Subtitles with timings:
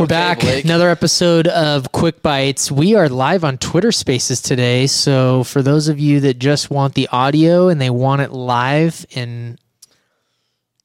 [0.00, 0.42] We're back.
[0.64, 2.72] Another episode of Quick Bites.
[2.72, 4.86] We are live on Twitter Spaces today.
[4.86, 9.04] So for those of you that just want the audio and they want it live
[9.10, 9.58] in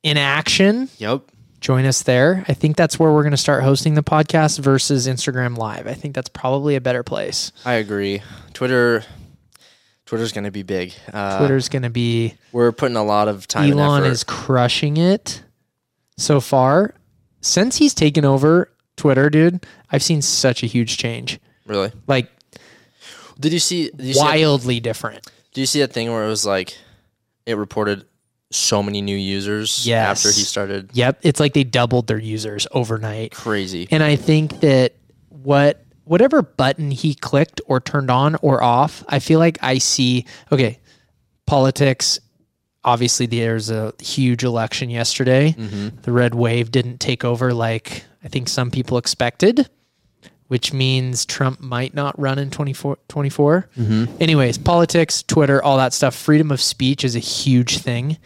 [0.04, 1.22] in action, Yep.
[1.62, 2.44] join us there.
[2.50, 5.88] I think that's where we're going to start hosting the podcast versus Instagram Live.
[5.88, 7.54] I think that's probably a better place.
[7.64, 8.22] I agree.
[8.54, 9.06] Twitter
[10.06, 10.94] Twitter's going to be big.
[11.14, 15.42] Uh, Twitter's going to be We're putting a lot of time Elon is crushing it
[16.18, 16.94] so far.
[17.40, 21.40] Since he's taken over Twitter, dude, I've seen such a huge change.
[21.66, 21.92] really.
[22.08, 22.30] Like
[23.40, 25.26] Did you see did you see, that, wildly different.
[25.54, 26.78] did you see that thing where it was like
[27.46, 28.06] it reported
[28.52, 30.26] so many new users Yes.
[30.26, 33.32] after he started Yep, it's like they doubled their users overnight.
[33.34, 33.88] crazy.
[33.92, 34.94] And I think that
[35.30, 40.26] what whatever button he clicked or turned on or off, I feel like I see
[40.52, 40.80] okay,
[41.48, 42.20] politics
[42.86, 45.54] obviously there's a huge election yesterday.
[46.04, 49.70] The red wave didn't take over like I think some people expected,
[50.48, 53.70] which means Trump might not run in 24 24.
[54.22, 58.18] Anyways, politics, Twitter, all that stuff, freedom of speech is a huge thing.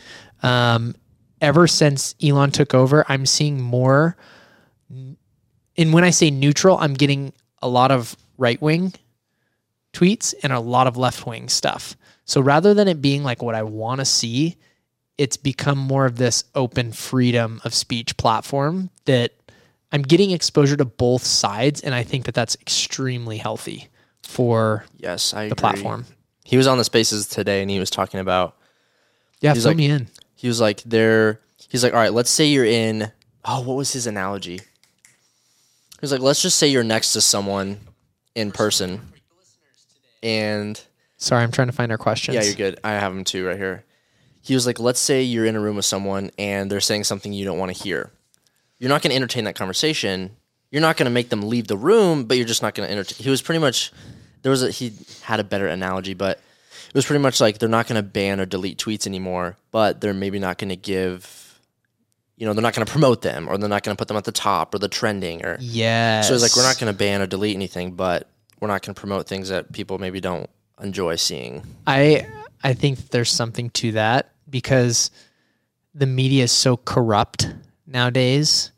[0.44, 0.96] Um,
[1.42, 4.16] ever since Elon took over, I'm seeing more
[5.78, 7.32] and when I say neutral, I'm getting
[7.62, 8.94] a lot of right wing
[9.94, 11.96] tweets and a lot of left wing stuff.
[12.30, 14.58] So rather than it being like what I want to see,
[15.18, 19.32] it's become more of this open freedom of speech platform that
[19.92, 21.82] I'm getting exposure to both sides.
[21.82, 23.88] And I think that that's extremely healthy
[24.22, 25.56] for Yes, I the agree.
[25.56, 26.06] platform.
[26.46, 28.56] He was on the spaces today and he was talking about
[29.42, 30.08] Yeah, fill like- me in.
[30.36, 33.12] he was like there he's like all right let's say you're in
[33.44, 37.80] oh what was his analogy he was like let's just say you're next to someone
[38.36, 39.12] in person
[40.24, 40.82] and
[41.22, 42.34] Sorry, I'm trying to find our questions.
[42.36, 43.84] yeah you're good i have them too right here
[44.42, 47.32] he was like let's say you're in a room with someone and they're saying something
[47.34, 48.10] you don't want to hear
[48.80, 50.32] you're not going to entertain that conversation
[50.72, 52.92] you're not going to make them leave the room but you're just not going to
[52.92, 53.92] entertain he was pretty much
[54.44, 56.38] there was a he had a better analogy but
[56.88, 60.00] it was pretty much like they're not going to ban or delete tweets anymore but
[60.02, 61.60] they're maybe not going to give
[62.38, 64.16] you know they're not going to promote them or they're not going to put them
[64.16, 66.22] at the top or the trending or Yeah.
[66.22, 68.30] so it's like we're not going to ban or delete anything but
[68.62, 70.50] we're not going to promote things that people maybe don't
[70.82, 71.64] enjoy seeing.
[71.88, 72.28] I
[72.64, 75.12] I think there's something to that because
[75.94, 77.54] the media is so corrupt
[77.88, 78.72] nowadays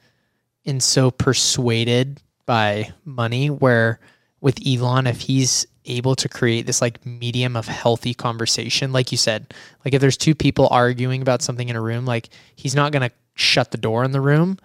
[0.65, 3.99] and so persuaded by money where
[4.39, 9.17] with Elon if he's able to create this like medium of healthy conversation like you
[9.17, 9.51] said
[9.83, 13.01] like if there's two people arguing about something in a room like he's not going
[13.01, 14.57] to shut the door in the room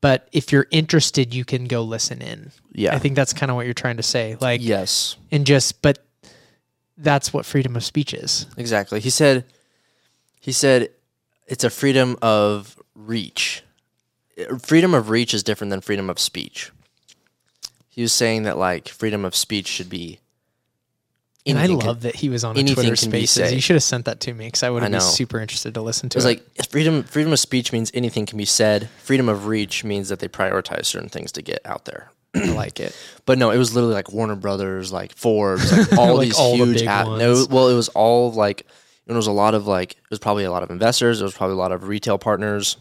[0.00, 2.50] but if you're interested you can go listen in.
[2.72, 2.94] Yeah.
[2.94, 5.16] I think that's kind of what you're trying to say like yes.
[5.30, 6.04] and just but
[6.98, 9.00] that's what freedom of speech is Exactly.
[9.00, 9.44] He said
[10.40, 10.90] he said
[11.46, 13.62] it's a freedom of reach.
[14.60, 16.70] Freedom of reach is different than freedom of speech.
[17.88, 20.20] He was saying that like freedom of speech should be
[21.44, 24.20] and i love that he was on a twitter spaces you should have sent that
[24.20, 26.28] to me because i would have been super interested to listen to It was it
[26.28, 28.88] like freedom freedom of speech means anything can be said.
[28.98, 32.10] Freedom of reach means that they prioritize certain things to get out there.
[32.34, 36.16] I like it But no, it was literally like Warner Brothers, like Forbes, like all
[36.16, 36.78] Like these all the huge.
[36.78, 37.20] big ad- ones.
[37.20, 38.66] no, well, it was all like
[39.06, 41.20] it was a lot of like it was probably a lot of investors.
[41.20, 42.76] It was probably a lot of retail partners.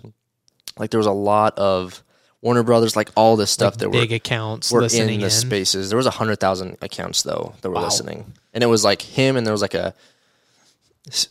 [0.77, 2.01] Like there was a lot of
[2.41, 5.31] Warner Brothers, like all this stuff that were big accounts were listening in the in,
[5.31, 5.89] spaces.
[5.89, 7.83] There was a hundred thousand accounts though that were Wow.
[7.85, 9.93] listening, and it was like him, and there was like a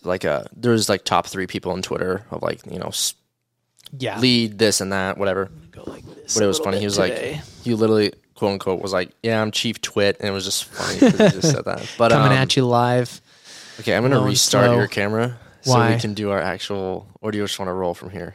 [0.04, 3.14] like a there was like top three people on Twitter of like you know s-
[3.96, 5.50] yeah lead this and that whatever.
[5.70, 6.78] Go like this But it was funny.
[6.78, 7.34] He was today.
[7.36, 10.64] like, you literally, quote unquote, was like, "Yeah, I'm chief twit," and it was just
[10.64, 10.98] funny.
[10.98, 11.88] 'cause he just said that.
[11.98, 13.20] But coming um, at you live
[13.80, 14.76] Okay, I'm gonna restart slow.
[14.76, 15.94] your camera so Why?
[15.94, 17.06] we can do our actual.
[17.20, 18.34] Or do you just want to roll from here?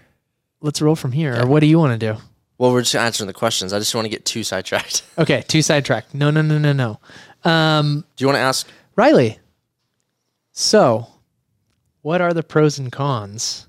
[0.62, 2.20] let's roll from here or what do you want to do
[2.58, 3.72] Well, we're just answering the questions.
[3.74, 5.04] I just want to get too sidetracked.
[5.18, 6.14] okay two sidetracked.
[6.16, 7.00] no no no no no
[7.50, 8.68] um do you want to ask?
[8.96, 9.38] riley
[10.52, 11.08] so
[12.02, 13.68] what are the pros and cons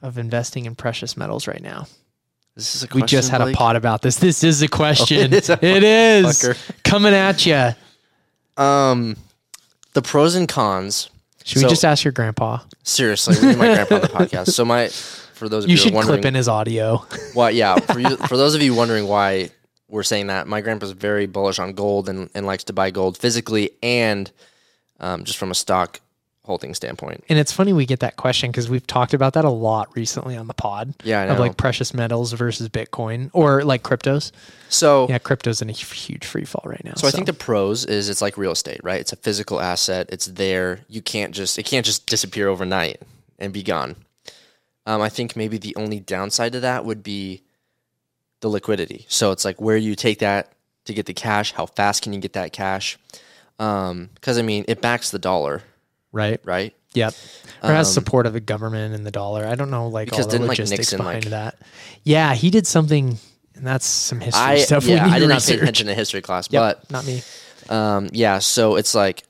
[0.00, 1.86] of investing in precious metals right now
[2.54, 4.16] This is a We just had a pot about this.
[4.16, 5.18] This is a question.
[5.18, 6.54] it is a it is
[6.84, 7.70] coming at you.
[8.62, 9.16] Um,
[9.94, 11.08] the pros and cons.
[11.44, 12.58] Should we just ask your grandpa?
[12.82, 14.50] Seriously, we my grandpa on the podcast.
[14.50, 17.04] So my, for those of You you, who should are wondering, clip in his audio.
[17.34, 17.50] Why?
[17.50, 17.76] Yeah.
[17.76, 19.50] For you, for those of you wondering why
[19.88, 23.18] we're saying that, my grandpa's very bullish on gold and, and likes to buy gold
[23.18, 24.30] physically and
[25.00, 26.00] um, just from a stock
[26.44, 27.24] holding standpoint.
[27.28, 30.36] And it's funny we get that question because we've talked about that a lot recently
[30.36, 30.92] on the pod.
[31.04, 34.32] Yeah, Of like precious metals versus Bitcoin or like cryptos.
[34.68, 36.94] So Yeah, crypto's in a huge free fall right now.
[36.94, 39.00] So I think the pros is it's like real estate, right?
[39.00, 40.08] It's a physical asset.
[40.10, 40.80] It's there.
[40.88, 43.00] You can't just it can't just disappear overnight
[43.38, 43.96] and be gone.
[44.84, 47.42] Um, I think maybe the only downside to that would be
[48.40, 49.06] the liquidity.
[49.08, 50.52] So it's like where you take that
[50.86, 52.98] to get the cash, how fast can you get that cash?
[53.56, 55.62] Because I mean, it backs the dollar,
[56.12, 56.40] Right.
[56.44, 56.74] right?
[56.94, 57.14] Yep.
[57.62, 59.46] Or has support of the government and the dollar.
[59.46, 61.58] I don't know like Um, Because all the didn't, like, logistics Nixon, behind like- that.
[62.04, 63.18] Yeah, he did something
[63.54, 64.84] and that's some history I stuff.
[64.84, 67.22] yeah, I did not pay attention to history class, Yep, not me.
[67.68, 68.38] um, yeah.
[68.40, 69.22] So it's like,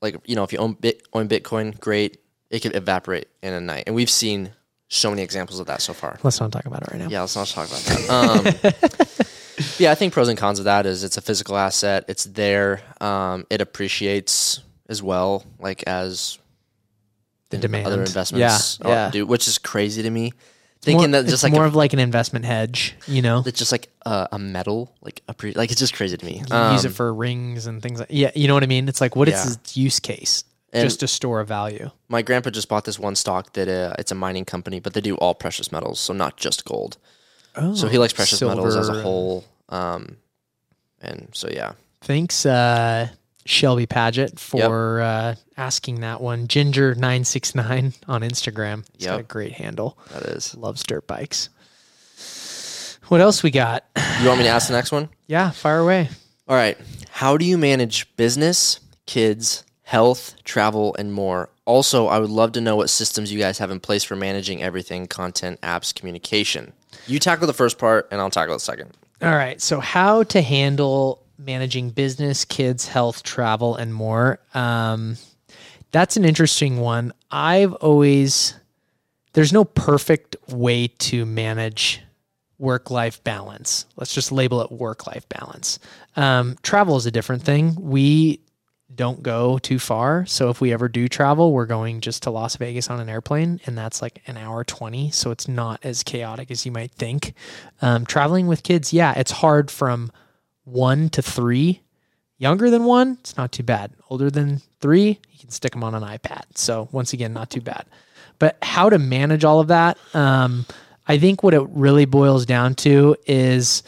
[0.00, 2.18] like you know, if you own bit own Bitcoin, great.
[2.50, 4.52] It could evaporate in a night, and we've seen
[4.88, 6.18] so many examples of that so far.
[6.22, 7.08] Let's not talk about it right now.
[7.08, 8.08] Yeah, let's not talk about that.
[8.08, 12.04] Um, yeah, I think pros and cons of that is it's a physical asset.
[12.06, 12.82] It's there.
[13.00, 16.38] Um, it appreciates as well, like as
[17.50, 17.86] The demand.
[17.86, 18.88] other investments Yeah.
[18.88, 19.10] yeah.
[19.10, 20.22] do, which is crazy to me.
[20.30, 20.32] More-
[20.82, 23.42] Thinking that it's just like more a, of like an investment hedge, you know.
[23.44, 26.38] it's just like a, a metal, like a pre, like it's just crazy to me.
[26.38, 28.66] You can use Um, it for rings and things like yeah, you know what I
[28.66, 28.88] mean?
[28.88, 29.52] It's like what is Yeah.
[29.54, 30.44] its use case?
[30.72, 31.90] And- Just to store a value.
[32.08, 35.00] my grandpa just bought this one stock that uh, it's a mining company, but they
[35.00, 36.98] do all precious metals, so not just gold.
[37.56, 39.44] Oh, So he likes precious metals as a whole.
[39.70, 40.18] Um,
[41.00, 41.72] and so yeah,
[42.02, 43.08] Thanks, uh,
[43.46, 46.46] Shelby Paget, for uh, asking that one.
[46.48, 48.84] Ginger969 on Instagram.
[48.96, 49.96] He's got a great handle.
[50.12, 50.54] that is.
[50.56, 51.48] Loves dirt bikes.
[53.08, 53.84] What else we got?
[54.20, 55.08] You want me to ask the next one?
[55.28, 56.08] Yeah, fire away.
[56.46, 56.78] All right.
[57.10, 61.50] How do you manage business, kids, health, travel, and more?
[61.64, 64.62] Also, I would love to know what systems you guys have in place for managing
[64.62, 66.72] everything content, apps, communication.
[67.08, 68.96] You tackle the first part, and I'll tackle the second.
[69.20, 69.60] All right.
[69.60, 74.40] So, how to handle managing business, kids, health, travel, and more.
[74.54, 75.16] Um,
[75.92, 77.12] that's an interesting one.
[77.30, 78.54] I've always,
[79.32, 82.02] there's no perfect way to manage
[82.58, 83.86] work life balance.
[83.96, 85.78] Let's just label it work life balance.
[86.16, 87.74] Um, travel is a different thing.
[87.78, 88.40] We
[88.94, 90.24] don't go too far.
[90.26, 93.60] So if we ever do travel, we're going just to Las Vegas on an airplane,
[93.66, 95.10] and that's like an hour 20.
[95.10, 97.34] So it's not as chaotic as you might think.
[97.82, 100.10] Um, traveling with kids, yeah, it's hard from
[100.66, 101.80] one to three.
[102.38, 103.92] Younger than one, it's not too bad.
[104.10, 106.42] Older than three, you can stick them on an iPad.
[106.54, 107.86] So once again, not too bad.
[108.38, 110.66] But how to manage all of that, um,
[111.08, 113.82] I think what it really boils down to is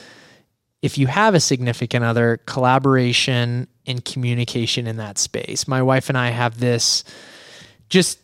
[0.81, 5.69] if you have a significant other, collaboration and communication in that space.
[5.69, 7.05] My wife and I have this
[7.89, 8.19] just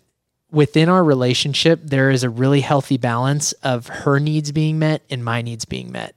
[0.50, 5.25] within our relationship, there is a really healthy balance of her needs being met and
[5.25, 6.15] my needs being met.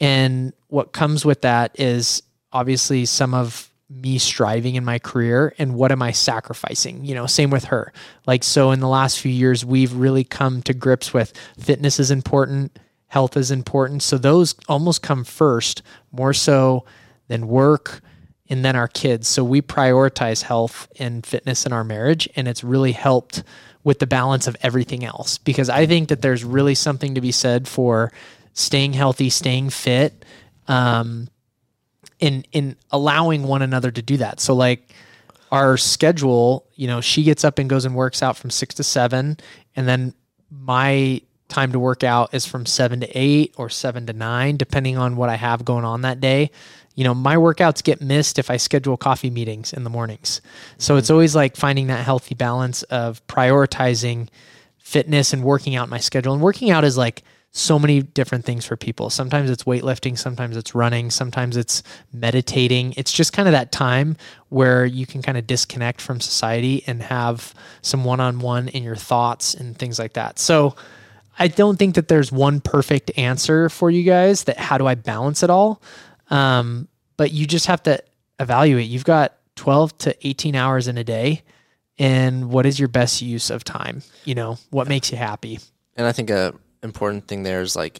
[0.00, 2.22] And what comes with that is
[2.52, 7.04] obviously some of me striving in my career and what am I sacrificing?
[7.04, 7.92] You know, same with her.
[8.26, 12.10] Like, so in the last few years, we've really come to grips with fitness is
[12.10, 14.02] important, health is important.
[14.02, 16.84] So those almost come first, more so
[17.28, 18.00] than work
[18.48, 19.28] and then our kids.
[19.28, 23.42] So we prioritize health and fitness in our marriage, and it's really helped
[23.84, 27.30] with the balance of everything else because I think that there's really something to be
[27.30, 28.12] said for
[28.56, 30.24] staying healthy, staying fit,
[30.66, 31.28] um,
[32.18, 34.40] in in allowing one another to do that.
[34.40, 34.92] So like
[35.52, 38.82] our schedule, you know, she gets up and goes and works out from six to
[38.82, 39.36] seven,
[39.76, 40.14] and then
[40.50, 44.96] my time to work out is from seven to eight or seven to nine, depending
[44.96, 46.50] on what I have going on that day.
[46.96, 50.40] You know, my workouts get missed if I schedule coffee meetings in the mornings.
[50.78, 54.28] So it's always like finding that healthy balance of prioritizing
[54.78, 56.32] fitness and working out my schedule.
[56.32, 57.22] And working out is like
[57.56, 59.08] so many different things for people.
[59.08, 61.82] Sometimes it's weightlifting, sometimes it's running, sometimes it's
[62.12, 62.92] meditating.
[62.98, 64.18] It's just kind of that time
[64.50, 68.82] where you can kind of disconnect from society and have some one on one in
[68.82, 70.38] your thoughts and things like that.
[70.38, 70.76] So
[71.38, 74.94] I don't think that there's one perfect answer for you guys that how do I
[74.94, 75.80] balance it all?
[76.28, 78.02] Um, but you just have to
[78.38, 78.88] evaluate.
[78.88, 81.42] You've got 12 to 18 hours in a day.
[81.98, 84.02] And what is your best use of time?
[84.26, 85.58] You know, what makes you happy?
[85.96, 87.98] And I think a important thing there is like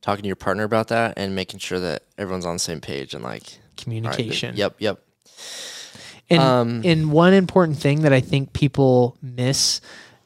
[0.00, 3.14] talking to your partner about that and making sure that everyone's on the same page
[3.14, 4.56] and like all right, Communication.
[4.56, 5.00] yep, yep.
[6.30, 9.80] And, Um, and one important thing that I think people miss,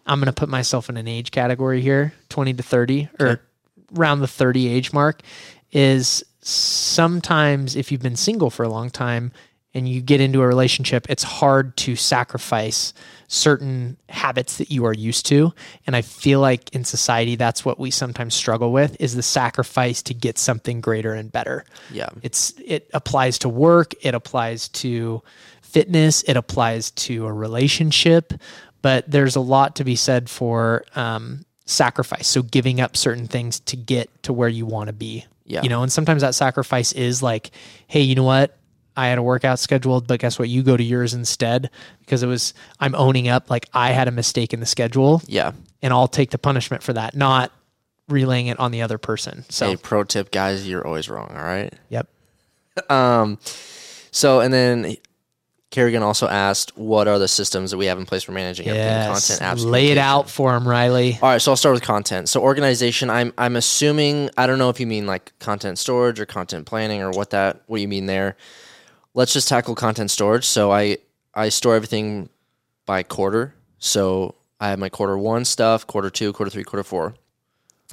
[0.06, 3.42] I'm going to put myself in an age category here 20 to 30 or Okay.
[3.96, 5.22] around the 30 age mark,
[5.70, 9.32] is sometimes if you've been single for a long time
[9.74, 12.92] and you get into a relationship, it's hard to sacrifice
[13.28, 15.54] certain habits that you are used to.
[15.86, 20.02] And I feel like in society, that's what we sometimes struggle with is the sacrifice
[20.02, 21.64] to get something greater and better.
[21.90, 22.10] Yeah.
[22.22, 25.22] It's it applies to work, it applies to
[25.62, 28.34] fitness, it applies to a relationship,
[28.82, 32.28] but there's a lot to be said for um, sacrifice.
[32.28, 35.24] So giving up certain things to get to where you want to be.
[35.46, 35.62] Yeah.
[35.62, 37.50] You know, and sometimes that sacrifice is like,
[37.86, 38.56] hey, you know what?
[38.96, 40.48] I had a workout scheduled, but guess what?
[40.48, 41.70] You go to yours instead
[42.00, 45.52] because it was I'm owning up like I had a mistake in the schedule Yeah.
[45.80, 47.52] and I'll take the punishment for that, not
[48.08, 49.44] relaying it on the other person.
[49.48, 51.30] So, Hey, pro tip, guys, you're always wrong.
[51.34, 51.72] All right.
[51.88, 52.08] yep.
[52.90, 53.38] Um,
[54.10, 54.96] so and then
[55.70, 58.66] Kerrigan also asked, "What are the systems that we have in place for managing?
[58.66, 59.28] Yes.
[59.30, 61.18] Content, apps, Lay it out for him, Riley.
[61.22, 62.28] All right, so I'll start with content.
[62.28, 66.26] So organization, I'm I'm assuming I don't know if you mean like content storage or
[66.26, 68.36] content planning or what that what you mean there.
[69.14, 70.44] Let's just tackle content storage.
[70.46, 70.98] So I
[71.34, 72.28] I store everything
[72.86, 73.54] by quarter.
[73.78, 77.14] So I have my quarter one stuff, quarter two, quarter three, quarter four.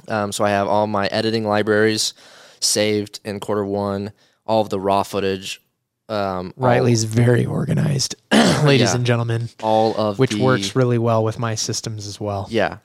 [0.08, 2.14] Um, so I have all my editing libraries
[2.60, 4.12] saved in quarter one,
[4.46, 5.60] all of the raw footage,
[6.08, 8.14] um, all- Riley's very organized,
[8.64, 8.94] ladies Yeah.
[8.96, 12.46] and gentlemen, all, of which the- works really well with my systems as well.
[12.50, 12.78] Yeah.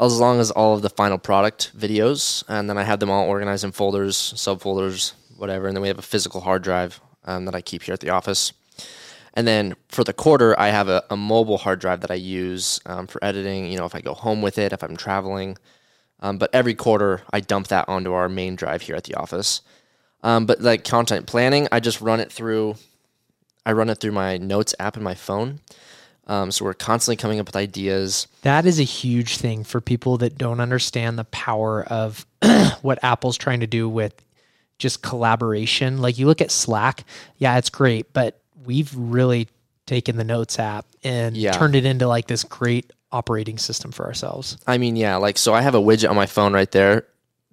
[0.00, 3.28] As long as all of the final product videos, and then I have them all
[3.28, 5.66] organized in folders, subfolders, whatever.
[5.66, 8.10] And then we have a physical hard drive um, that I keep here at the
[8.10, 8.52] office.
[9.34, 12.80] And then for the quarter, I have a, a mobile hard drive that I use
[12.86, 13.70] um, for editing.
[13.70, 15.56] You know, if I go home with it, if I'm traveling.
[16.20, 19.62] Um, but every quarter, I dump that onto our main drive here at the office.
[20.22, 22.76] Um, but like content planning, I just run it through.
[23.64, 25.60] I run it through my notes app in my phone.
[26.26, 28.28] Um, so we're constantly coming up with ideas.
[28.42, 32.26] That is a huge thing for people that don't understand the power of
[32.82, 34.14] what Apple's trying to do with
[34.82, 35.98] just collaboration.
[36.02, 37.04] Like you look at Slack,
[37.38, 39.48] yeah, it's great, but we've really
[39.86, 41.52] taken the Notes app and Yeah.
[41.56, 44.56] turned it into like this great operating system for ourselves.
[44.66, 47.06] I mean, yeah, like so I have a widget on my phone right there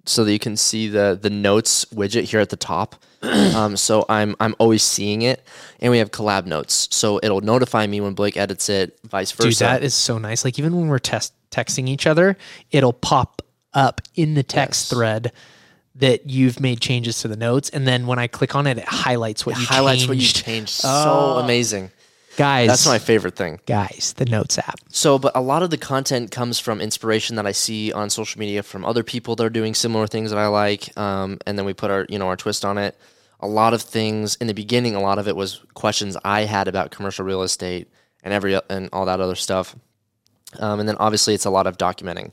[0.06, 2.96] so that you can see the the notes widget here at the top.
[3.22, 5.44] um, so I'm I'm always seeing it,
[5.78, 9.48] and we have collab notes, so it'll notify me when Blake edits it, vice versa.
[9.48, 10.44] Dude, that is so nice.
[10.44, 12.36] Like even when we're test texting each other,
[12.70, 13.42] it'll pop
[13.74, 14.90] up in the text Yes.
[14.98, 15.32] thread
[15.96, 18.84] that you've made changes to the notes, and then when I click on it, it
[18.84, 20.08] highlights what you highlights changed.
[20.08, 20.70] what you changed.
[20.80, 21.38] So Oh.
[21.38, 21.90] amazing.
[22.36, 23.60] Guys, That's my favorite thing.
[23.66, 24.78] guys, the Notes app.
[24.88, 28.38] So, but a lot of the content comes from inspiration that I see on social
[28.38, 31.66] media from other people that are doing similar things that I like, um, and then
[31.66, 32.96] we put our you know our twist on it.
[33.40, 36.68] A lot of things in the beginning, a lot of it was questions I had
[36.68, 37.90] about commercial real estate
[38.22, 39.74] and every and all that other stuff,
[40.60, 42.30] um, and then obviously it's a lot of documenting.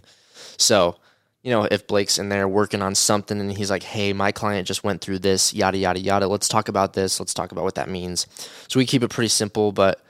[0.57, 0.97] So,
[1.43, 4.67] you know, if Blake's in there working on something and he's like, "Hey, my client
[4.67, 6.27] just went through this, yada yada yada.
[6.27, 7.19] Let's talk about this.
[7.19, 8.27] Let's talk about what that means."
[8.67, 10.01] So we keep it pretty simple, but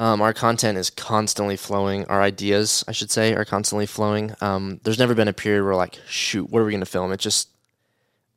[0.00, 2.06] um, our content is constantly flowing.
[2.06, 4.34] Our ideas, I should say, are constantly flowing.
[4.40, 7.12] Um, there's never been a period where like, shoot, what are we going to film?
[7.12, 7.50] It just,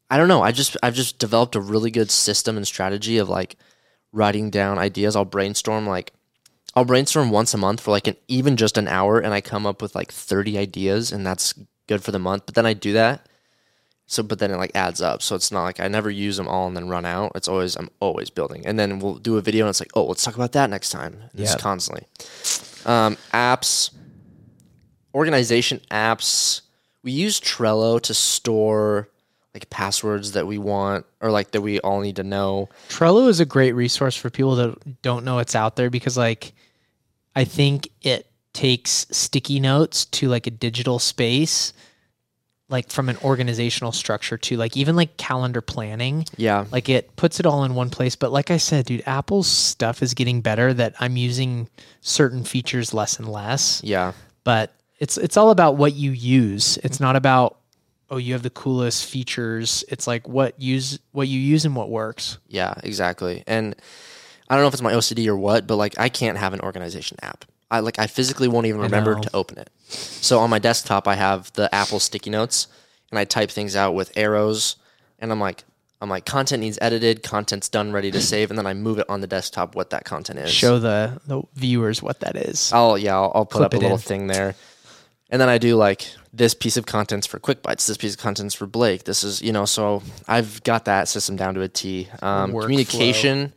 [0.10, 0.42] I don't know.
[0.42, 3.56] I just, I've just developed a really good system and strategy of like
[4.12, 5.16] writing down ideas.
[5.16, 6.12] I'll brainstorm like,
[6.76, 9.66] I'll brainstorm once a month for like an even just an hour, and I come
[9.66, 11.54] up with like 30 ideas, and that's
[11.88, 12.44] good for the month.
[12.46, 13.28] But then I do that.
[14.06, 15.22] So, but then it like adds up.
[15.22, 17.32] So it's not like I never use them all and then run out.
[17.36, 20.06] It's always I'm always building, and then we'll do a video and it's like, oh,
[20.06, 21.24] let's talk about that next time.
[21.34, 21.60] It's Yep.
[21.60, 22.06] constantly.
[22.86, 23.92] Um, apps,
[25.16, 26.62] organization apps.
[27.04, 29.10] We use Trello to store
[29.54, 32.70] like passwords that we want or like that we all need to know.
[32.90, 36.54] Trello is a great resource for people that don't know it's out there because like
[37.36, 41.74] I think it takes sticky notes to like a digital space
[42.70, 47.40] like from an organizational structure to like even like calendar planning Yeah, like it puts
[47.40, 50.74] it all in one place but like I said dude Apple's stuff is getting better
[50.74, 51.70] that I'm using
[52.02, 56.78] certain features less and less yeah, but it's it's all about what you use.
[56.78, 57.58] It's not about
[58.10, 59.84] oh you have the coolest features.
[59.90, 62.38] It's like what use what you use and what works.
[62.48, 63.44] yeah, exactly.
[63.46, 63.76] And
[64.50, 66.62] I don't know if it's my OCD or what, but like I can't have an
[66.62, 67.46] organization app.
[67.74, 69.70] I like I physically won't even remember to open it.
[69.88, 72.68] So on my desktop, I have the Apple sticky notes,
[73.10, 74.78] and I type things out with arrows,
[75.20, 75.64] and I'm like.
[76.02, 79.06] I'm like content needs edited, content's done, ready to save, and then I move it
[79.10, 80.52] on the desktop what that content is.
[80.52, 82.74] Show the the viewers what that is.
[82.74, 84.02] I'll yeah, I'll, I'll put Clip up a it little in.
[84.02, 84.54] thing there,
[85.30, 88.20] and then I do like this piece of content's for Quick Bites, this piece of
[88.20, 89.06] content's for Blake.
[89.06, 92.10] This is you know, so I've got that system down to a T.
[92.22, 92.62] Um, Workflow.
[92.64, 93.54] communication,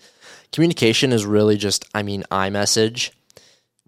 [0.52, 3.10] communication is really just I mean iMessage.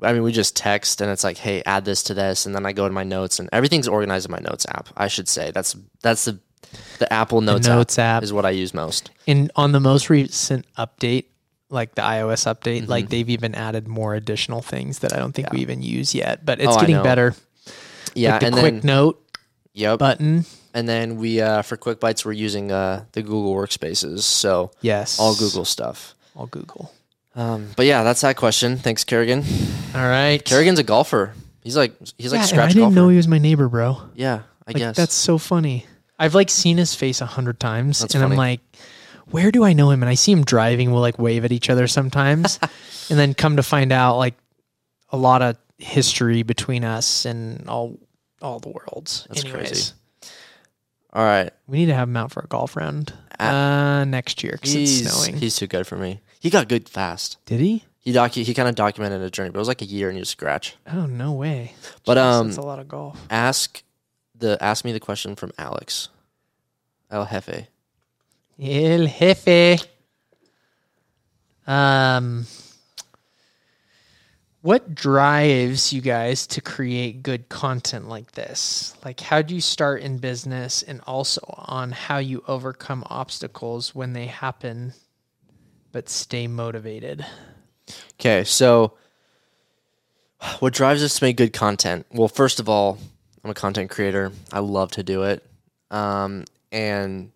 [0.03, 2.65] I mean, we just text and it's like, hey, add this to this, and then
[2.67, 4.89] I go to my notes and everything's organized in my notes app.
[4.97, 6.39] I should say that's that's the
[6.99, 8.23] the Apple Notes, Notes app.
[8.23, 9.11] is what I use most.
[9.27, 11.25] And on the most recent update,
[11.71, 15.51] like the iOS update, like they've even added more additional things that I don't think
[15.51, 16.45] we even use yet.
[16.45, 17.35] But it's Oh, getting better.
[18.15, 19.23] Yeah, like the and quick then note
[19.73, 20.45] yep, button.
[20.75, 25.19] and then we uh, for Quick Bites we're using uh, the Google Workspaces, so Yes.
[25.19, 26.15] all Google stuff.
[26.37, 26.93] All Google.
[27.39, 28.77] Um, but yeah, that's that question.
[28.79, 29.45] Thanks, Kerrigan.
[29.95, 30.45] All right.
[30.45, 31.35] Kerrigan's a golfer.
[31.63, 32.95] He's like he's like yeah, scratch I didn't golfer.
[32.97, 34.03] know he was my neighbor, bro.
[34.15, 35.87] yeah, I Like guess that's so funny.
[36.19, 38.61] I've like seen his face a hundred times, That's and I'm like,
[39.31, 40.03] where do I know him?
[40.03, 40.91] And I see him driving.
[40.91, 42.59] We'll like wave at each other sometimes,
[43.11, 44.35] and then come to find out like
[45.11, 47.99] a lot of history between us and all
[48.43, 49.27] all the worlds.
[49.29, 49.93] That's Anyways, crazy.
[51.13, 51.51] All right.
[51.67, 55.09] We need to have him out for a golf round uh, next year because it's
[55.09, 55.37] snowing.
[55.37, 56.21] he's too good for me.
[56.41, 57.39] He got good fast.
[57.47, 57.85] Did he?
[57.99, 60.17] He docu- he kind of documented a journey, but it was like a year and
[60.19, 60.77] you scratch.
[60.91, 61.75] Oh no way!
[62.07, 63.21] But Jeez, um, that's a lot of golf.
[63.29, 63.83] ask
[64.35, 66.09] the ask me the question from Alex.
[67.11, 67.69] El Jefe.
[68.61, 69.87] El jefe.
[71.67, 72.47] Um,
[74.63, 78.97] what drives you guys to create good content like this?
[79.05, 84.13] Like, how do you start in business, and also on how you overcome obstacles when
[84.15, 84.95] they happen,
[85.93, 87.25] but stay motivated?
[88.15, 88.95] Okay, so
[90.61, 92.07] what drives us to make good content?
[92.13, 92.99] Well, first of all,
[93.45, 94.33] I'm a content creator.
[94.53, 95.45] I love to do it.
[95.91, 97.33] Um, and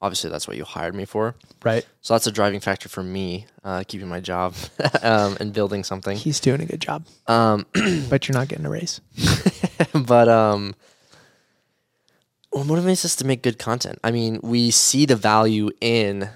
[0.00, 1.34] obviously, that's what you hired me for.
[1.62, 1.86] Right.
[2.00, 4.54] So that's a driving factor for me, uh, keeping my job
[5.02, 6.16] um, and building something.
[6.16, 7.66] He's doing a good job, Um,
[8.08, 9.00] but you're not getting a raise.
[9.92, 10.74] but um,
[12.50, 13.98] what motivates us to make good content?
[14.02, 16.30] I mean, we see the value in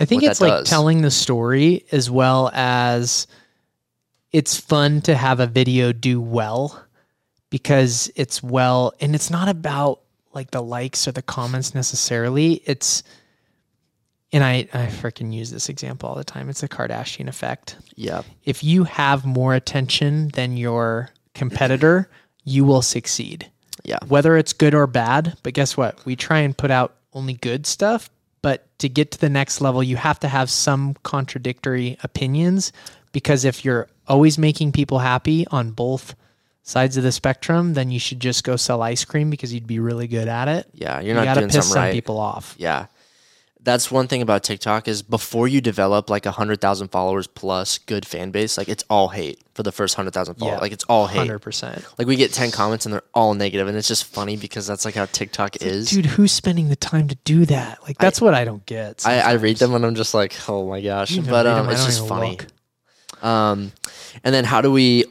[0.00, 0.68] I think it's like does.
[0.68, 3.26] telling the story as well as
[4.32, 6.82] it's fun to have a video do well
[7.50, 10.00] because it's well and it's not about
[10.32, 12.62] like the likes or the comments necessarily.
[12.64, 13.02] It's
[14.32, 16.48] and I, I freaking use this example all the time.
[16.48, 17.76] It's the Kardashian effect.
[17.96, 22.08] yeah, If you have more attention than your competitor,
[22.44, 23.50] you will succeed
[23.84, 25.36] yeah, whether it's good or bad.
[25.42, 26.04] But guess what?
[26.04, 28.10] We try and put out only good stuff.
[28.42, 32.72] But to get to the next level, you have to have some contradictory opinions
[33.12, 36.14] because if you're always making people happy on both
[36.62, 39.78] sides of the spectrum, then you should just go sell ice cream because you'd be
[39.78, 40.66] really good at it.
[40.74, 41.00] yeah.
[41.00, 41.92] You're You not got to doing piss some right.
[41.92, 42.54] people off.
[42.58, 42.86] Yeah.
[43.62, 47.76] That's one thing about TikTok is before you develop like a hundred thousand followers plus
[47.76, 50.56] good fan base, like it's all hate for the first hundred thousand followers.
[50.56, 50.60] Yeah.
[50.62, 51.18] Like it's all hate.
[51.18, 54.38] Hundred percent, Like we get ten comments and they're all negative, and it's just funny
[54.38, 55.90] because that's like how TikTok is.
[55.90, 56.06] dude.
[56.06, 57.82] Who's spending the time to do that?
[57.82, 59.06] Like that's what I don't get.
[59.06, 61.10] I, I read them and I'm just like, oh my gosh.
[61.10, 62.38] You But um, it's just funny.
[62.38, 62.46] look.
[63.22, 63.72] Um,
[64.24, 65.04] and then how do we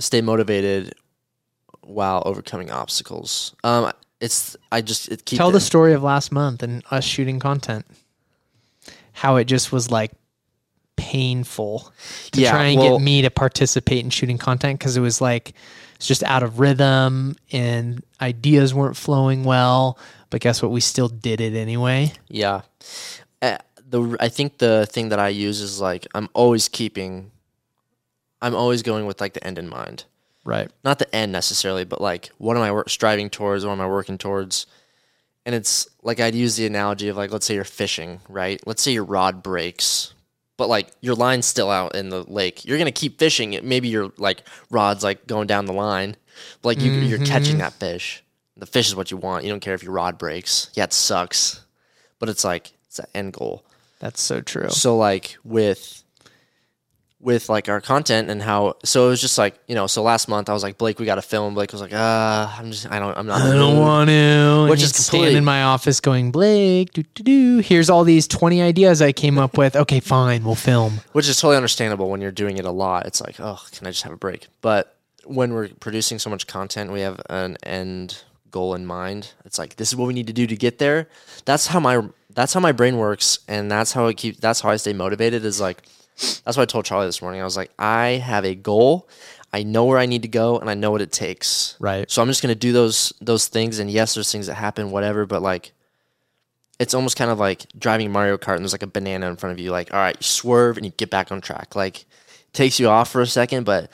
[0.00, 0.94] stay motivated
[1.82, 3.54] while overcoming obstacles?
[3.62, 7.38] Um, it's I just it keep Tell the story of last month and us shooting
[7.38, 7.84] content.
[9.12, 10.12] How it just was like
[10.96, 11.92] painful
[12.32, 15.20] to Yeah, try and well- get me to participate in shooting content because it was
[15.20, 15.54] like
[15.96, 19.98] it's just out of rhythm and ideas weren't flowing well.
[20.30, 20.70] But guess what?
[20.70, 22.12] We still did it anyway.
[22.28, 22.62] Yeah.
[23.40, 27.30] Uh, the I think the thing that I use is like I'm always keeping
[28.42, 30.04] I'm always going with like the end in mind.
[30.46, 30.70] Right.
[30.84, 33.66] Not the end necessarily, but like what am I wor- striving towards?
[33.66, 34.66] What am I working towards?
[35.44, 38.60] And it's like I'd use the analogy of like let's say you're fishing, right?
[38.64, 40.14] Let's say your rod breaks,
[40.56, 42.64] but like your line's still out in the lake.
[42.64, 43.54] You're gonna keep fishing.
[43.54, 46.16] It maybe your like rod's like going down the line,
[46.62, 47.26] but like you, you're mm-hmm.
[47.26, 48.22] catching that fish.
[48.56, 49.44] The fish is what you want.
[49.44, 50.70] You don't care if your rod breaks.
[50.74, 51.60] Yeah, it sucks,
[52.20, 53.64] but it's like it's the end goal.
[53.98, 54.70] That's so true.
[54.70, 56.04] So like with
[57.26, 60.28] with like our content and how so it was just like you know so last
[60.28, 62.88] month I was like Blake we got to film Blake was like ah I'm just
[62.88, 64.66] I don't I'm not I don't want to.
[64.70, 67.58] Which is completely- in my office going, Blake, do, do, do.
[67.58, 69.74] here's all these 20 ideas I came up with.
[69.74, 71.00] Okay, fine, we'll film.
[71.12, 73.90] which is totally understandable when you're doing it a lot it's like oh can I
[73.90, 78.22] just have a break but when we're producing so much content we have an end
[78.52, 81.08] goal in mind it's like this is what we need to do to get there
[81.44, 84.70] that's how my that's how my brain works and that's how I keep that's how
[84.70, 85.82] I stay motivated is like
[86.16, 89.08] that's what I told Charlie this morning I was like I have a goal
[89.52, 92.10] I know where I need to go and I know what it takes Right.
[92.10, 95.26] So I'm just gonna do those those things, and yes, there's things that happen, whatever.
[95.26, 95.72] But like,
[96.78, 99.52] it's almost kind of like driving Mario Kart, and there's like a banana in front
[99.52, 99.70] of you.
[99.70, 101.74] Like, all right, you swerve and you get back on track.
[101.74, 102.04] Like,
[102.52, 103.90] takes you off for a second, but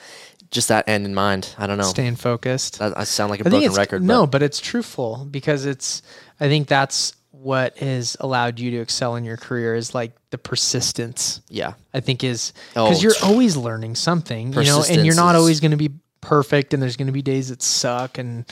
[0.51, 1.53] just that end in mind.
[1.57, 1.83] I don't know.
[1.83, 2.79] Staying focused.
[2.79, 4.03] That, I sound like a I broken record.
[4.03, 6.01] no, but but it's truthful because it's.
[6.39, 10.37] I think that's what has allowed you to excel in your career is like the
[10.37, 11.41] persistence.
[11.49, 15.15] yeah, I think is Oh, because you're it's- always learning something, you know, and you're
[15.15, 18.45] not always going to be perfect, and there's going to be days that suck, and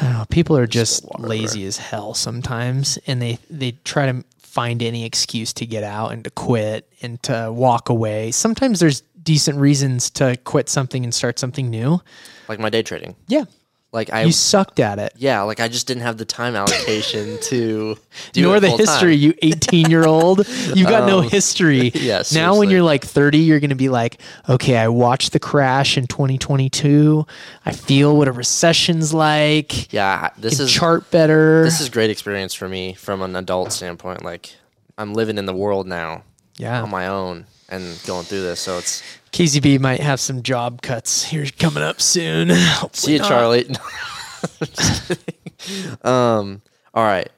[0.00, 4.24] I don't know, people are just lazy as hell sometimes, and they they try to
[4.38, 8.32] find any excuse to get out and to quit and to walk away.
[8.32, 12.00] Sometimes there's decent reasons to quit something and start something new.
[12.48, 13.14] like my day trading.
[13.28, 13.44] Yeah,
[13.92, 15.14] Like I, you sucked at it.
[15.16, 17.96] yeah, like I just didn't have the time allocation to
[18.32, 18.86] do Nor the full time.
[18.86, 20.46] history, you 18 year old.
[20.74, 21.88] You've got no oh, history.
[21.94, 25.40] yeah, now, when you're like 30, you're going to be like, okay, I watched the
[25.40, 27.26] crash in 2022.
[27.66, 29.92] I feel what a recession's like.
[29.92, 31.64] Yeah, this is chart better.
[31.64, 34.24] this is great experience for me from an adult standpoint.
[34.24, 34.54] Like
[34.98, 36.22] I'm living in the world now
[36.58, 36.82] yeah.
[36.82, 39.02] on my own and going through this, so it's
[39.32, 42.48] KZB might have some job cuts here coming up soon.
[42.52, 43.28] Hopefully see you, not.
[43.28, 43.66] Charlie.
[46.02, 46.62] Um.
[46.94, 47.28] All right.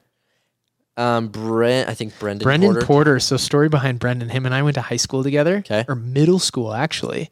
[0.96, 1.28] Um.
[1.28, 1.88] Brent.
[1.88, 2.44] I think Brendan.
[2.44, 2.86] Brendan Porter.
[2.86, 3.20] Porter.
[3.20, 4.28] So story behind Brendan.
[4.28, 5.84] Him and I went to high school together, Okay.
[5.88, 7.30] or middle school actually.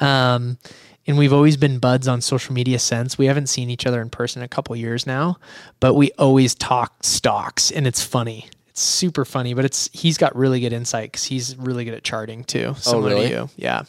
[0.00, 0.58] Um,
[1.06, 3.18] and we've always been buds on social media since.
[3.18, 5.36] We haven't seen each other in person in a couple years now,
[5.80, 8.48] but we always talk stocks, and it's funny.
[8.72, 12.02] It's super funny, but it's he's got really good insight because he's really good at
[12.02, 12.74] charting too.
[12.78, 13.28] Similar Oh, really?
[13.28, 13.82] to you, yeah.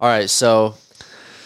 [0.00, 0.28] All right.
[0.28, 0.74] So,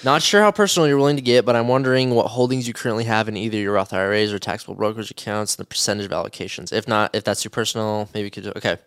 [0.03, 3.05] not sure how personal you're willing to get, but I'm wondering what holdings you currently
[3.05, 6.73] have in either your Roth IRAs or taxable brokerage accounts, and the percentage of allocations.
[6.73, 8.45] If not, if that's too personal, maybe you could.
[8.45, 8.79] Do, okay.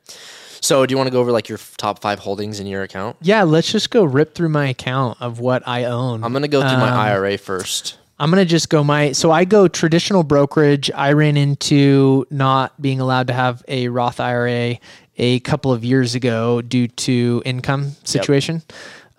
[0.60, 3.18] So, do you want to go over like your top five holdings in your account?
[3.22, 6.24] Yeah, let's just go rip through my account of what I own.
[6.24, 7.98] I'm gonna go through my Um, IRA first.
[8.24, 10.90] I'm gonna just go my so I go traditional brokerage.
[10.96, 14.78] I ran into not being allowed to have a Roth IRA
[15.18, 18.62] a couple of years ago due to income situation.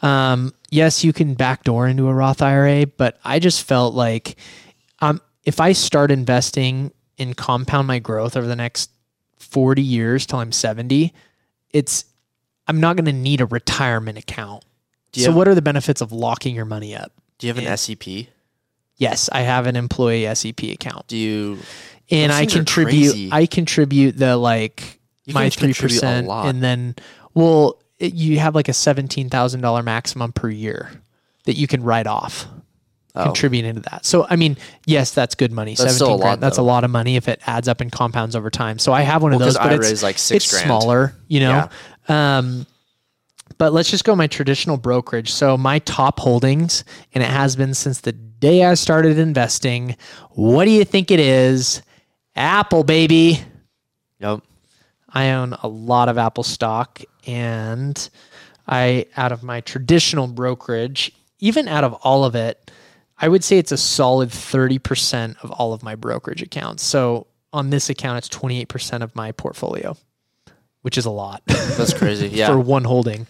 [0.01, 4.37] Um, yes, you can backdoor into a Roth IRA, but I just felt like
[5.01, 8.91] um, if I start investing and compound my growth over the next
[9.39, 11.13] 40 years till I'm 70,
[11.73, 12.07] it's
[12.67, 14.65] I'm not going to need a retirement account.
[15.13, 17.13] So have- what are the benefits of locking your money up?
[17.37, 17.75] Do you have an yeah.
[17.75, 18.29] SEP?
[18.97, 21.07] Yes, I have an employee SEP account.
[21.09, 21.59] Do you?
[22.11, 23.33] and I contribute.
[23.33, 26.95] I contribute the like You my three percent, and then
[27.33, 30.91] well it, you have like a seventeen thousand dollar maximum per year
[31.45, 32.47] that you can write off
[33.17, 33.27] Oh.
[33.27, 34.05] contribute into that.
[34.05, 35.77] So I mean, yes, that's good money.
[35.77, 36.31] That's Seventeen grand.
[36.33, 38.81] lot, That's a lot of money if it adds up and compounds over time.
[38.81, 40.67] So I have one of those, but IRA it's like six it's grand.
[40.67, 41.69] smaller, you know.
[42.09, 42.67] Um,
[43.59, 45.33] but let's just go my traditional brokerage.
[45.33, 49.97] So my top holdings, and it has been since the day I started investing.
[50.33, 51.83] What do you think it is?
[52.37, 53.41] Apple, baby.
[54.21, 54.41] Yep.
[55.09, 58.09] I own a lot of Apple stock, and
[58.67, 62.71] I, out of my traditional brokerage, even out of all of it,
[63.19, 66.83] I would say it's a solid 30% of all of my brokerage accounts.
[66.83, 69.97] So on this account, it's 28% of my portfolio,
[70.85, 72.29] which is a lot That's crazy.
[72.33, 72.49] Yeah.
[72.49, 73.27] for one holding.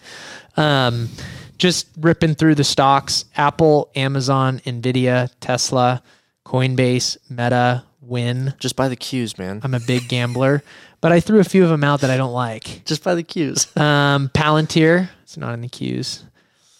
[0.57, 1.09] Um,
[1.57, 6.03] just ripping through the stocks Apple, Amazon, Nvidia, Tesla,
[6.45, 8.53] Coinbase, Meta, Wynn.
[8.59, 9.61] Just buy the cues, man.
[9.63, 10.63] I'm a big gambler,
[11.01, 12.83] but I threw a few of them out that I don't like.
[12.85, 13.67] Just buy the cues.
[13.77, 16.23] Um, Palantir, it's not in the cues.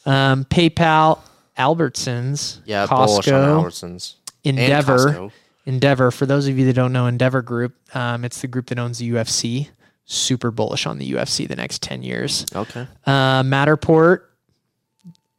[0.06, 1.20] Um, PayPal,
[1.58, 2.86] Albertsons, Yeah.
[2.86, 4.14] Bullish on Costco, Albertsons.
[4.44, 4.98] And Endeavor.
[4.98, 5.32] Costco.
[5.66, 6.12] Endeavor.
[6.12, 9.00] For those of you that don't know Endeavor Group, um, it's the group that owns
[9.00, 9.70] the UFC.
[10.06, 12.46] Super bullish on the UFC the next 10 years.
[12.56, 12.88] Okay.
[13.06, 14.22] Uh, Matterport,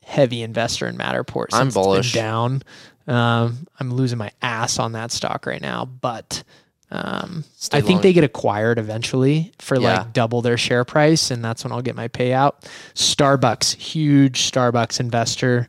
[0.02, 1.46] heavy investor in Matterport.
[1.52, 2.12] I'm since it's been bullish.
[2.12, 2.62] down.
[3.06, 6.42] Um, I'm losing my ass on that stock right now, but
[6.90, 8.00] um, I think long.
[8.02, 9.98] they get acquired eventually for Yeah.
[9.98, 12.62] like double their share price, and that's when I'll get my payout.
[12.94, 15.68] Starbucks, huge Starbucks investor.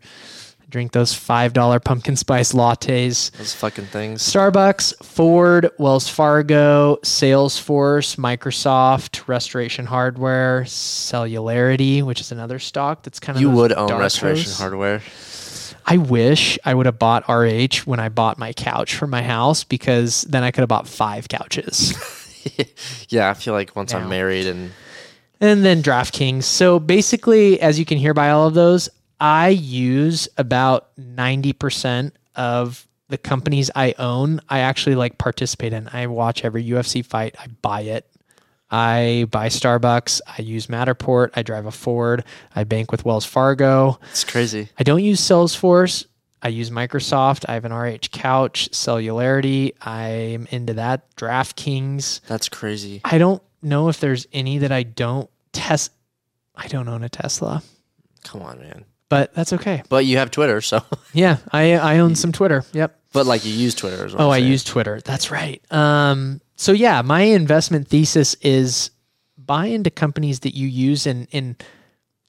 [0.70, 3.32] Drink those five dollar pumpkin spice lattes.
[3.32, 4.22] Those fucking things.
[4.22, 13.38] Starbucks, Ford, Wells Fargo, Salesforce, Microsoft, Restoration Hardware, Celularity, which is another stock that's kind
[13.38, 14.60] of You would own Restoration horse.
[14.60, 15.02] Hardware.
[15.86, 19.64] I wish I would have bought RH when I bought my couch for my house
[19.64, 21.94] because then I could have bought five couches.
[23.08, 24.00] yeah, I feel like once Now.
[24.00, 24.72] I'm married and
[25.40, 26.44] and then DraftKings.
[26.44, 32.88] So basically, as you can hear by all of those, I use about 90% of
[33.10, 34.42] the companies I own.
[34.50, 35.90] I actually like participate in.
[35.92, 38.06] I watch every UFC fight, I buy it.
[38.70, 40.20] I buy Starbucks.
[40.28, 41.30] I use Matterport.
[41.36, 42.26] I drive a Ford.
[42.54, 43.98] I bank with Wells Fargo.
[44.12, 44.70] it's crazy.
[44.78, 46.06] I don't use Salesforce.
[46.42, 47.46] I use Microsoft.
[47.48, 49.74] I have an RH couch, Celularity.
[49.82, 51.16] I'm into that.
[51.16, 52.22] DraftKings.
[52.28, 53.02] That's crazy.
[53.06, 55.92] I don't know if there's any that I don't test.
[56.56, 57.64] I don't own a Tesla,
[58.24, 58.84] Come on, man.
[59.10, 59.84] But that's okay.
[59.90, 62.64] But you have Twitter, so Yeah, I I own some Twitter.
[62.74, 63.00] Yep.
[63.14, 64.28] but like you use Twitter as well.
[64.28, 65.02] Oh, I use Twitter.
[65.02, 65.62] That's right.
[65.72, 66.42] Um.
[66.56, 68.92] So yeah, my investment thesis is
[69.38, 71.56] buy into companies that you use and and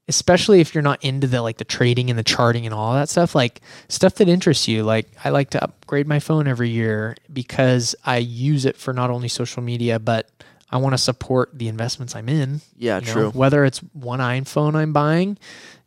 [0.07, 3.09] especially if you're not into the like the trading and the charting and all that
[3.09, 4.83] stuff, like stuff that interests you.
[4.83, 9.11] Like I like to upgrade my phone every year because I use it for not
[9.11, 10.31] only social media, but
[10.71, 12.61] I want to support the investments I'm in.
[12.77, 13.31] Yeah, you know, true.
[13.31, 15.38] Whether it's one iPhone I'm buying,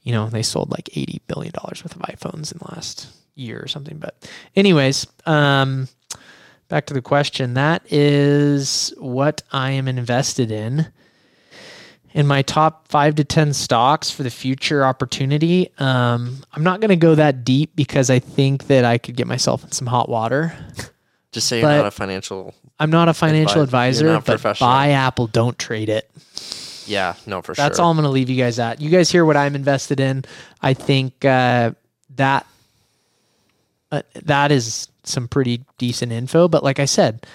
[0.04, 3.62] you know, they sold like eighty billion dollars worth of iPhones in the last year
[3.62, 3.98] or something.
[3.98, 5.88] But, anyways, um,
[6.68, 7.54] back to the question.
[7.54, 10.88] That is what I am invested in.
[12.14, 16.90] In my top five to ten stocks for the future opportunity, um, I'm not going
[16.90, 20.10] to go that deep because I think that I could get myself in some hot
[20.10, 20.54] water.
[21.32, 22.54] Just say you're but- not a financial.
[22.80, 26.10] I'm not a financial Advi- advisor, not but buy Apple, don't trade it.
[26.92, 27.70] Yeah, no, for That's sure.
[27.70, 28.82] That's all I'm going to leave you guys at.
[28.82, 30.26] You guys hear what I'm invested in.
[30.62, 31.72] I think uh,
[32.16, 32.46] that
[33.92, 36.48] uh, that is some pretty decent info.
[36.48, 37.26] But like I said,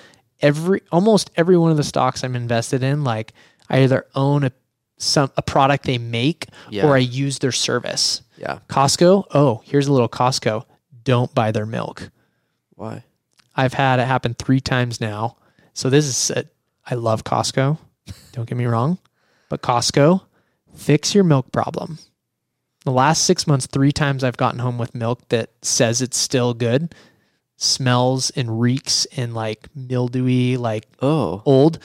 [0.40, 3.32] every almost every one of the stocks I'm invested in, like
[3.68, 4.52] I either own a
[4.98, 6.86] some a product they make Yeah.
[6.86, 8.22] or I use their service.
[8.38, 8.58] Yeah.
[8.68, 10.64] Costco, oh, here's a little Costco.
[11.04, 12.10] Don't buy their milk.
[12.74, 13.04] Why?
[13.54, 15.36] I've had it happen three times now.
[15.72, 16.44] So this is a,
[16.84, 17.78] I love Costco.
[18.32, 18.98] Don't get me wrong,
[19.48, 20.22] but Costco,
[20.74, 21.98] fix your milk problem.
[22.84, 26.54] The last six months, three times I've gotten home with milk that says it's still
[26.54, 26.94] good,
[27.56, 31.42] smells and reeks and like mildewy, like Oh.
[31.44, 31.78] old.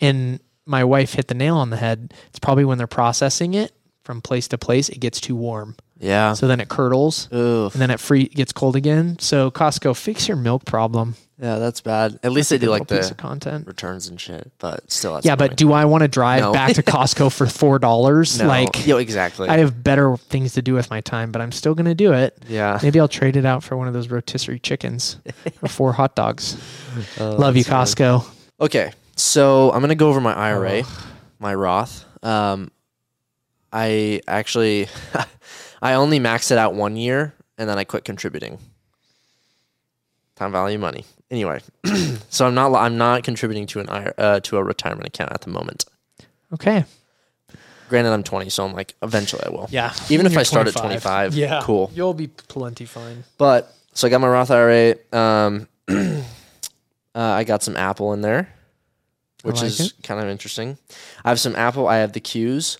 [0.00, 2.14] And my wife hit the nail on the head.
[2.28, 5.76] It's probably when they're processing it from place to place, it gets too warm.
[5.98, 6.34] Yeah.
[6.34, 7.74] So then it curdles Oof.
[7.74, 9.18] and then it free gets cold again.
[9.18, 11.16] So Costco, fix your milk problem.
[11.38, 12.18] Yeah, that's bad.
[12.22, 13.66] At least they do like little piece the of content.
[13.66, 15.12] returns and shit, but still.
[15.14, 15.50] That's Yeah, annoying.
[15.50, 16.52] but do I want to drive No.
[16.52, 18.38] back to Costco for four dollars?
[18.40, 18.46] No.
[18.46, 19.46] Like yo, exactly.
[19.48, 22.42] I have better things to do with my time, but I'm still gonna do it.
[22.48, 22.78] yeah.
[22.82, 25.18] Maybe I'll trade it out for one of those rotisserie chickens
[25.62, 26.56] or four hot dogs.
[27.20, 28.18] Oh, Love you, that's funny.
[28.20, 28.26] Costco.
[28.62, 30.84] Okay, so I'm gonna go over my IRA,
[31.38, 32.06] my Roth.
[32.24, 32.70] Um,
[33.72, 34.88] I actually,
[35.82, 38.58] I only maxed it out one year, and then I quit contributing.
[40.36, 41.04] Time value money.
[41.30, 41.60] Anyway,
[42.30, 45.40] so I'm not I'm not contributing to an IRA, uh, to a retirement account at
[45.40, 45.84] the moment.
[46.52, 46.84] Okay.
[47.88, 49.68] Granted, I'm 20, so I'm like eventually I will.
[49.70, 49.92] Yeah.
[50.10, 51.90] Even if I start at 25, yeah, cool.
[51.94, 53.24] You'll be plenty fine.
[53.38, 54.96] But so I got my Roth IRA.
[55.12, 56.20] Um, uh,
[57.14, 58.52] I got some Apple in there,
[59.42, 59.92] which like is it.
[60.02, 60.78] kind of interesting.
[61.24, 61.86] I have some Apple.
[61.88, 62.78] I have the Qs.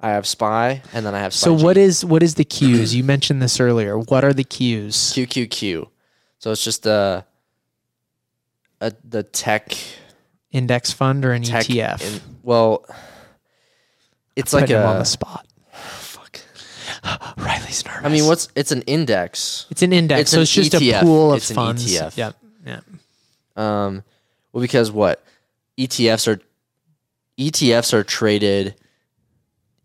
[0.00, 1.64] I have Spy, and then I have Spy So G.
[1.64, 2.94] what is what is the cues?
[2.94, 3.98] you mentioned this earlier.
[3.98, 4.96] What are the cues?
[5.14, 5.88] QQQ?
[6.38, 7.24] So it's just the
[8.80, 9.74] a, the tech
[10.52, 11.64] Index fund or an tech.
[11.66, 12.02] ETF?
[12.02, 12.84] in- well,
[14.36, 15.46] it's like Putting him on a the spot.
[15.72, 16.40] fuck.
[17.38, 18.04] Riley's nervous.
[18.04, 19.66] I mean, what's it's an index.
[19.70, 21.86] It's an index, It's so an it's just a pool of It's an funds.
[21.86, 22.16] ETF.
[22.16, 22.36] Yep.
[22.66, 22.80] Yeah.
[23.56, 24.02] Um,
[24.52, 25.24] well, because what
[25.78, 26.40] ETFs are
[27.38, 28.74] ETFs are traded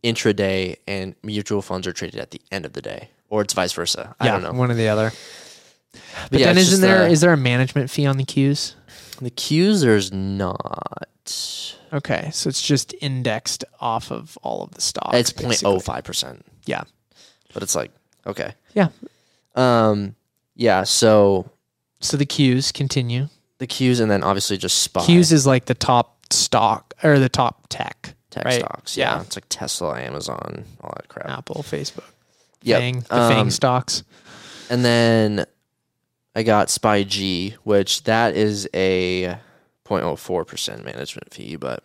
[0.03, 3.73] intraday, and mutual funds are traded at the end of the day, or it's vice
[3.73, 4.15] versa.
[4.19, 4.51] I yeah, don't know.
[4.53, 5.11] one or the other.
[6.29, 8.75] But yeah, then isn't there uh, is there a management fee on the cues?
[9.21, 9.81] the Qs?
[9.81, 11.07] There's not.
[11.93, 15.13] Okay, so it's just indexed off of all of the stock.
[15.13, 15.79] It's basically.
[15.79, 16.83] 0.05 percent, Yeah.
[17.53, 17.91] but it's like
[18.25, 18.53] okay.
[18.73, 18.87] Yeah.
[19.55, 20.15] Um.
[20.55, 20.83] Yeah.
[20.83, 21.49] So
[21.99, 23.27] So the cues continue.
[23.59, 27.29] the Qs, and then obviously just spy Cues is like the top stock or the
[27.29, 28.15] top tech.
[28.31, 28.59] tech right?
[28.61, 28.95] stocks.
[28.97, 29.15] Yeah.
[29.17, 29.21] Yeah.
[29.21, 31.29] It's like Tesla, Amazon, all that crap.
[31.29, 32.05] Apple, Facebook.
[32.65, 34.03] Fang, the Um, Fang stocks.
[34.69, 35.45] And then
[36.35, 39.37] I got Spy G, which that is a
[39.85, 41.83] 0.04% management fee, but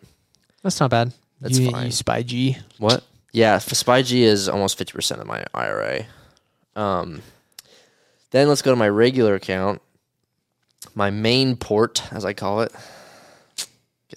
[0.63, 1.13] That's not bad.
[1.41, 1.87] that's you, fine.
[1.87, 2.57] You spy G.
[2.79, 3.03] what?
[3.33, 6.05] Yeah, Spy G is almost 50% of my IRA.
[6.77, 7.23] Um,
[8.31, 9.83] then let's go to my regular account,
[10.95, 12.73] my main port, as I call it.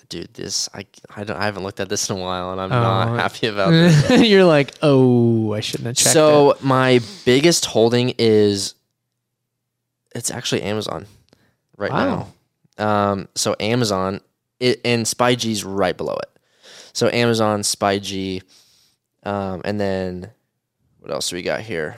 [0.07, 2.71] Dude, this I I, don't, I haven't looked at this in a while, and I'm
[2.71, 2.81] Oh.
[2.81, 4.21] not happy about this.
[4.29, 6.13] You're like, oh, I shouldn't have checked.
[6.13, 6.63] So it.
[6.63, 8.73] my biggest holding is
[10.15, 11.05] it's actually Amazon
[11.77, 12.27] right Wow.
[12.77, 12.85] now.
[12.85, 14.21] Um, so Amazon
[14.59, 16.29] it, and Spy G's right below it.
[16.93, 18.41] So Amazon, Spy G,
[19.23, 20.31] um, and then
[20.99, 21.97] what else do we got here?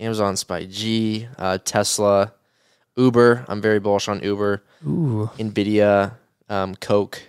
[0.00, 2.32] Amazon, Spy G, uh, Tesla,
[2.96, 3.44] Uber.
[3.48, 4.62] I'm very bullish on Uber.
[4.86, 6.12] Ooh, Nvidia,
[6.48, 7.20] um, Coke,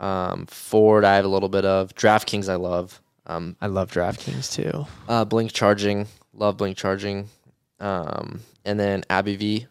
[0.00, 1.04] um, Ford.
[1.04, 2.48] I have a little bit of DraftKings.
[2.48, 3.00] I love.
[3.26, 4.86] Um, I love DraftKings too.
[5.08, 7.28] uh, Blink Charging, love Blink Charging,
[7.80, 9.66] um, and then AbbVie,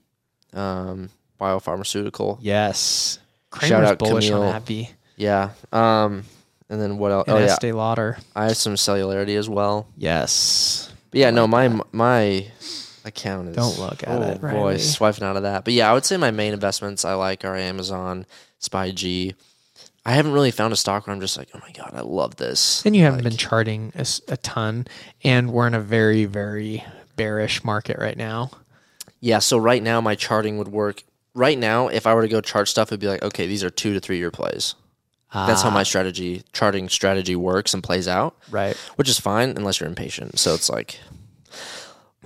[0.53, 2.37] um, biopharmaceutical.
[2.41, 3.19] Yes.
[3.49, 4.43] Cramer's Shout out bullish Camille.
[4.43, 4.89] on Happy.
[5.15, 5.51] Yeah.
[5.71, 6.23] Um,
[6.69, 7.27] and then what else?
[7.27, 8.17] And Oh yeah, Estee Lauder.
[8.35, 9.87] I have some Celularity as well.
[9.97, 10.91] Yes.
[11.11, 12.47] But yeah, no, my my
[13.05, 13.55] account is.
[13.55, 14.79] Don't look at oh it, boy, Riley.
[14.79, 15.63] swiping out of that.
[15.63, 18.25] But yeah, I would say my main investments I like are Amazon,
[18.59, 19.33] Spy G.
[20.05, 22.35] I haven't really found a stock where I'm just like, oh my god, I love
[22.37, 22.85] this.
[22.85, 24.87] And you haven't Like, been charting a ton,
[25.23, 26.83] and we're in a very, very
[27.17, 28.51] bearish market right now.
[29.19, 31.03] Yeah, so right now my charting would work.
[31.33, 33.69] Right now, if I were to go chart stuff, it'd be like, okay, these are
[33.69, 34.75] two to three year plays.
[35.33, 38.77] That's how Ah, my strategy, charting strategy works and plays out, right.
[38.95, 40.39] which is fine unless you're impatient.
[40.39, 40.99] So it's like,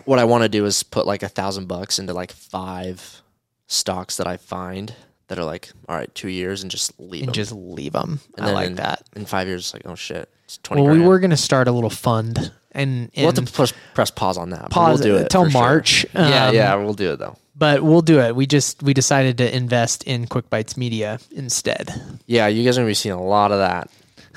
[0.06, 3.22] what I want to do is put like a thousand bucks into like five
[3.68, 4.94] stocks that I find
[5.32, 7.34] that are like, all right, two years and just leave And them.
[7.34, 8.20] just leave them.
[8.36, 9.04] And I then like in, that.
[9.16, 11.70] In five years, it's like, oh shit, it's 20 Well, we were going to start
[11.70, 14.70] a little fund, and, and we'll have to press, press pause on that.
[14.72, 15.62] pause we'll do it till for sure.
[15.62, 16.06] March.
[16.14, 17.38] yeah, um, yeah, we'll do it though.
[17.56, 18.36] But we'll do it.
[18.36, 21.90] We just we decided to invest in Quick Bites Media instead.
[22.26, 23.90] Yeah, you guys are gonna be seeing a lot of that.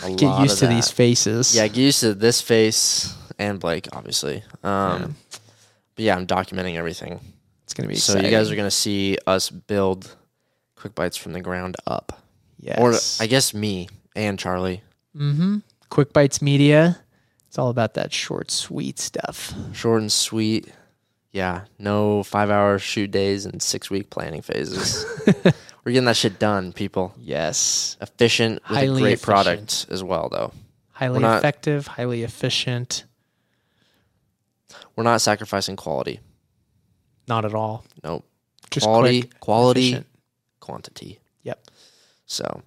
[0.04, 0.74] A Get used to that.
[0.74, 1.56] these faces.
[1.56, 4.44] Yeah, get used to this face and Blake, obviously.
[4.62, 5.16] Um,
[5.96, 7.18] But yeah, I'm documenting everything.
[7.64, 8.30] It's gonna be So exciting.
[8.30, 10.14] you guys are gonna see us build
[10.84, 12.20] quick bites from the ground up,
[12.60, 12.78] yes.
[12.78, 12.92] or
[13.24, 14.82] I guess me and Charlie.
[15.16, 15.60] mm-hmm.
[15.88, 17.00] Quick Bites Media.
[17.48, 19.54] It's all about that short, sweet stuff.
[19.72, 20.70] Short and sweet.
[21.32, 25.06] Yeah, no five hour shoot days and six week planning phases.
[25.84, 27.14] We're getting that shit done, people.
[27.18, 27.96] Yes.
[28.02, 29.22] Efficient with Highly a great efficient.
[29.24, 30.52] product as well, though.
[30.90, 33.04] Highly not- effective, highly efficient.
[34.96, 36.20] We're not sacrificing quality.
[37.26, 37.86] Not at all.
[38.02, 38.26] Nope.
[38.70, 40.06] Just quality, quick, quality, efficient.
[40.64, 41.20] Quantity.
[41.44, 41.58] Yep.
[42.26, 42.62] So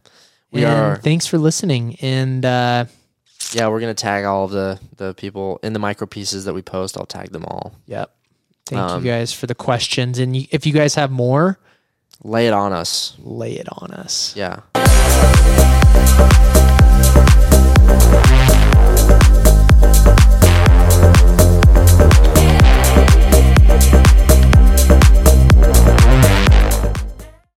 [0.51, 0.95] we and are.
[0.97, 1.95] Thanks for listening.
[2.01, 2.85] And uh,
[3.53, 6.61] Yeah, we're gonna tag all of the the people in the micro pieces that we
[6.61, 6.97] post.
[6.97, 7.73] I'll tag them all.
[7.87, 8.13] yep.
[8.67, 10.19] Thank Um, you guys for the questions.
[10.19, 11.57] And you, if you guys have more,
[12.23, 13.15] Lay it on us.
[13.19, 14.35] lay it on us.
[14.35, 14.59] Yeah.